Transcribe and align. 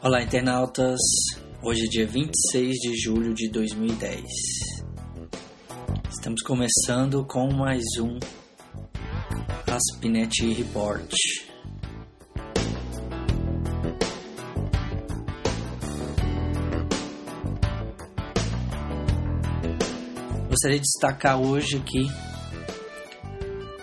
Olá, 0.00 0.22
internautas. 0.22 0.98
Hoje 1.62 1.86
é 1.86 1.88
dia 1.88 2.06
26 2.06 2.76
de 2.76 2.96
julho 2.96 3.34
de 3.34 3.48
2010. 3.48 4.22
Estamos 6.10 6.42
começando 6.42 7.24
com 7.24 7.52
mais 7.52 7.82
um 8.00 8.18
Aspinet 9.66 10.46
Report. 10.54 11.12
Gostaria 20.48 20.76
de 20.76 20.82
destacar 20.82 21.40
hoje 21.40 21.80
que 21.80 22.06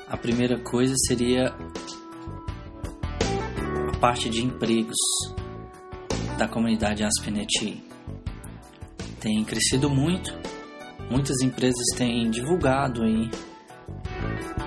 a 0.07 0.15
primeira 0.15 0.57
coisa 0.59 0.93
seria 1.07 1.47
a 3.87 3.97
parte 3.99 4.29
de 4.29 4.45
empregos 4.45 4.97
da 6.39 6.47
comunidade 6.47 7.03
ASP.NET 7.03 7.83
tem 9.19 9.43
crescido 9.43 9.89
muito. 9.89 10.33
Muitas 11.11 11.41
empresas 11.41 11.85
têm 11.97 12.29
divulgado 12.29 13.03
aí 13.03 13.29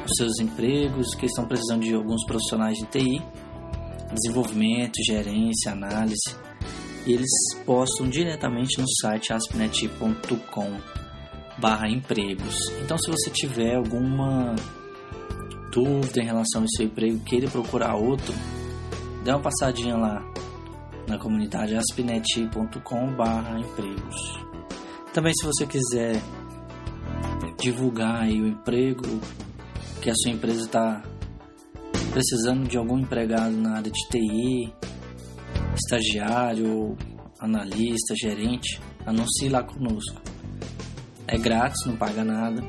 os 0.04 0.12
seus 0.18 0.38
empregos, 0.38 1.14
que 1.14 1.24
estão 1.24 1.46
precisando 1.46 1.80
de 1.80 1.94
alguns 1.94 2.26
profissionais 2.26 2.76
de 2.76 2.84
TI, 2.86 3.22
desenvolvimento, 4.12 5.02
gerência, 5.06 5.72
análise, 5.72 6.36
e 7.06 7.12
eles 7.14 7.30
postam 7.64 8.06
diretamente 8.06 8.78
no 8.78 8.86
site 9.00 9.32
aspnet.com 9.32 10.76
barra 11.56 11.88
empregos. 11.88 12.54
Então 12.82 12.98
se 12.98 13.10
você 13.10 13.30
tiver 13.30 13.76
alguma 13.76 14.54
dúvida 15.72 16.20
em 16.20 16.26
relação 16.26 16.60
ao 16.60 16.68
seu 16.68 16.84
emprego, 16.84 17.18
queira 17.20 17.48
procurar 17.48 17.94
outro, 17.94 18.34
dê 19.24 19.30
uma 19.30 19.40
passadinha 19.40 19.96
lá 19.96 20.22
na 21.12 21.18
comunidade 21.18 21.76
aspinet.com/empregos. 21.76 24.16
Também 25.12 25.34
se 25.34 25.44
você 25.44 25.66
quiser 25.66 26.18
divulgar 27.60 28.26
o 28.26 28.48
emprego 28.48 29.20
que 30.00 30.08
a 30.08 30.14
sua 30.14 30.32
empresa 30.32 30.64
está 30.64 31.02
precisando 32.12 32.66
de 32.66 32.78
algum 32.78 32.98
empregado 32.98 33.52
na 33.52 33.76
área 33.76 33.90
de 33.90 34.08
TI, 34.08 34.72
estagiário, 35.74 36.96
analista, 37.38 38.14
gerente, 38.16 38.80
anuncie 39.04 39.50
lá 39.50 39.62
conosco. 39.62 40.18
É 41.26 41.36
grátis, 41.36 41.84
não 41.86 41.94
paga 41.96 42.24
nada. 42.24 42.62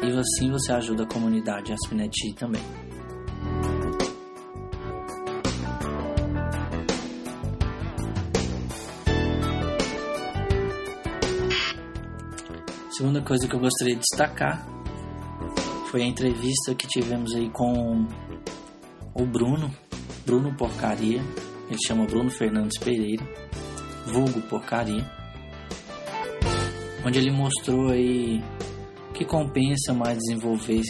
E 0.00 0.16
assim 0.16 0.52
você 0.52 0.70
ajuda 0.72 1.02
a 1.02 1.06
comunidade 1.06 1.72
Aspinet 1.72 2.32
também. 2.38 2.62
Segunda 12.96 13.20
coisa 13.20 13.46
que 13.46 13.54
eu 13.54 13.60
gostaria 13.60 13.94
de 13.94 14.00
destacar 14.00 14.66
foi 15.90 16.00
a 16.00 16.06
entrevista 16.06 16.74
que 16.74 16.88
tivemos 16.88 17.34
aí 17.34 17.50
com 17.50 18.06
o 19.12 19.26
Bruno, 19.26 19.70
Bruno 20.24 20.56
Porcaria, 20.56 21.20
ele 21.68 21.78
chama 21.86 22.06
Bruno 22.06 22.30
Fernandes 22.30 22.78
Pereira, 22.78 23.22
vulgo 24.06 24.40
Porcaria, 24.48 25.04
onde 27.04 27.18
ele 27.18 27.30
mostrou 27.30 27.90
aí 27.90 28.42
que 29.12 29.26
compensa 29.26 29.92
mais 29.92 30.16
desenvolver 30.16 30.80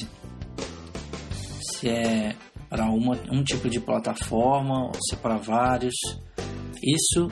se 1.61 1.89
é 1.89 2.37
para 2.69 2.85
uma, 2.85 3.17
um 3.33 3.43
tipo 3.43 3.69
de 3.69 3.81
plataforma 3.81 4.87
ou 4.87 4.95
se 4.95 5.17
é 5.17 5.19
para 5.19 5.39
vários. 5.39 5.97
Isso 6.81 7.27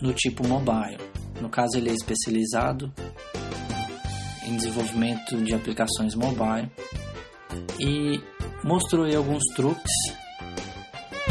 no 0.00 0.12
tipo 0.12 0.44
mobile. 0.48 1.11
No 1.42 1.50
caso, 1.50 1.76
ele 1.76 1.90
é 1.90 1.92
especializado 1.92 2.92
em 4.44 4.56
desenvolvimento 4.56 5.36
de 5.42 5.52
aplicações 5.52 6.14
mobile 6.14 6.70
e 7.80 8.20
mostrou 8.62 9.04
aí 9.04 9.16
alguns 9.16 9.42
truques 9.56 9.90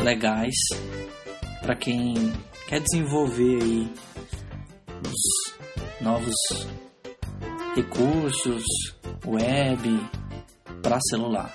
legais 0.03 0.53
para 1.61 1.77
quem 1.77 2.13
quer 2.67 2.81
desenvolver 2.81 3.63
aí 3.63 3.89
os 5.07 6.01
novos 6.01 6.35
recursos 7.73 8.63
web 9.25 10.09
para 10.83 10.99
celular. 11.09 11.53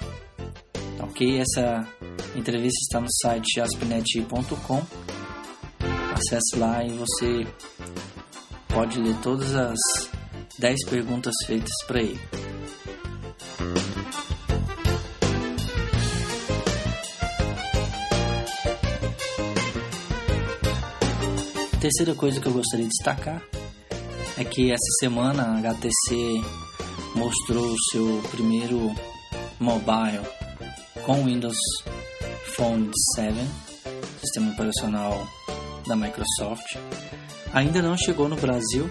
Ok? 1.00 1.40
Essa 1.40 1.86
entrevista 2.34 2.78
está 2.88 3.00
no 3.02 3.08
site 3.20 3.60
aspinet.com. 3.60 4.82
Acesse 6.14 6.56
lá 6.56 6.82
e 6.82 6.88
você 6.96 7.46
pode 8.76 9.00
ler 9.00 9.16
todas 9.22 9.54
as 9.54 9.78
10 10.58 10.90
perguntas 10.90 11.34
feitas 11.46 11.72
para 11.86 12.02
ele. 12.02 12.20
terceira 21.80 22.14
coisa 22.16 22.38
que 22.40 22.48
eu 22.48 22.52
gostaria 22.52 22.84
de 22.84 22.90
destacar 22.90 23.40
é 24.36 24.44
que 24.44 24.70
essa 24.70 24.90
semana 25.00 25.42
a 25.44 25.58
HTC 25.58 26.42
mostrou 27.14 27.64
o 27.64 27.76
seu 27.90 28.22
primeiro 28.30 28.94
mobile 29.58 30.20
com 31.04 31.24
Windows 31.24 31.56
Phone 32.56 32.90
7, 33.14 33.34
sistema 34.20 34.52
operacional 34.52 35.26
da 35.86 35.96
Microsoft. 35.96 36.76
Ainda 37.56 37.80
não 37.80 37.96
chegou 37.96 38.28
no 38.28 38.36
Brasil, 38.36 38.86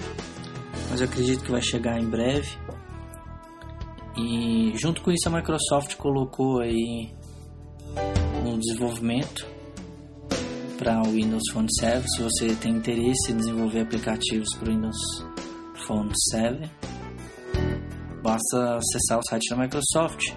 mas 0.90 1.00
eu 1.00 1.06
acredito 1.06 1.44
que 1.44 1.52
vai 1.52 1.62
chegar 1.62 2.02
em 2.02 2.10
breve. 2.10 2.58
E 4.18 4.74
junto 4.76 5.04
com 5.04 5.12
isso 5.12 5.30
a 5.30 5.32
Microsoft 5.32 5.96
colocou 5.98 6.62
aí 6.62 7.14
um 8.44 8.58
desenvolvimento 8.58 9.46
para 10.80 11.00
o 11.04 11.12
Windows 11.12 11.44
Phone 11.54 11.68
7. 11.80 12.10
Se 12.10 12.24
você 12.24 12.56
tem 12.56 12.78
interesse 12.78 13.32
em 13.32 13.38
desenvolver 13.38 13.82
aplicativos 13.82 14.52
para 14.56 14.68
o 14.68 14.72
Windows 14.74 14.98
Phone 15.86 16.12
7, 16.32 16.68
basta 18.24 18.78
acessar 18.78 19.20
o 19.20 19.24
site 19.30 19.48
da 19.52 19.58
Microsoft 19.58 20.34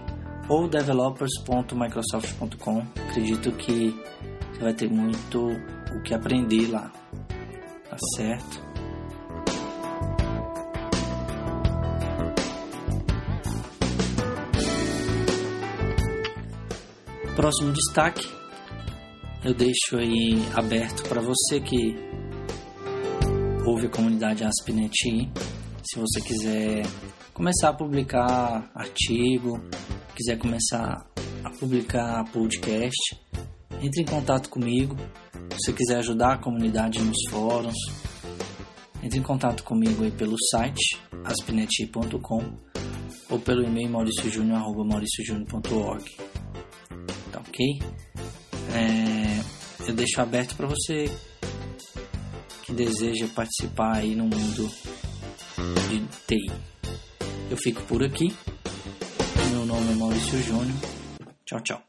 ou 0.50 0.68
developers.microsoft.com. 0.68 2.82
Acredito 3.08 3.52
que 3.52 3.98
você 4.52 4.60
vai 4.60 4.74
ter 4.74 4.90
muito 4.90 5.46
o 5.46 6.02
que 6.02 6.12
aprender 6.12 6.70
lá 6.70 6.92
certo? 8.16 8.68
Próximo 17.36 17.72
destaque, 17.72 18.28
eu 19.44 19.54
deixo 19.54 19.96
aí 19.96 20.42
aberto 20.56 21.08
para 21.08 21.20
você 21.20 21.60
que 21.60 21.94
ouve 23.64 23.86
a 23.86 23.90
comunidade 23.90 24.44
AspNet. 24.44 25.30
Se 25.84 26.00
você 26.00 26.20
quiser 26.20 26.82
começar 27.32 27.68
a 27.68 27.72
publicar 27.72 28.68
artigo, 28.74 29.60
quiser 30.16 30.36
começar 30.36 31.06
a 31.44 31.50
publicar 31.60 32.24
podcast, 32.32 33.16
entre 33.80 34.02
em 34.02 34.04
contato 34.04 34.48
comigo. 34.48 34.96
Se 35.64 35.72
quiser 35.72 35.98
ajudar 35.98 36.34
a 36.34 36.38
comunidade 36.38 37.00
nos 37.00 37.16
fóruns, 37.30 37.76
entre 39.02 39.18
em 39.18 39.22
contato 39.22 39.64
comigo 39.64 40.04
aí 40.04 40.10
pelo 40.10 40.36
site 40.50 40.98
aspineti.com 41.24 42.42
ou 43.28 43.38
pelo 43.38 43.64
e-mail 43.64 43.90
mauriciojunior.org. 43.90 46.16
Tá 47.32 47.40
ok? 47.40 47.78
É, 48.74 49.40
eu 49.88 49.94
deixo 49.94 50.20
aberto 50.20 50.56
para 50.56 50.66
você 50.66 51.06
que 52.62 52.72
deseja 52.72 53.26
participar 53.34 53.96
aí 53.96 54.14
no 54.14 54.24
mundo 54.24 54.70
de 55.88 56.00
TI. 56.26 56.50
Eu 57.50 57.56
fico 57.56 57.82
por 57.84 58.04
aqui. 58.04 58.34
Meu 59.50 59.66
nome 59.66 59.92
é 59.92 59.94
Maurício 59.94 60.42
Júnior. 60.42 60.76
Tchau, 61.44 61.60
tchau. 61.62 61.87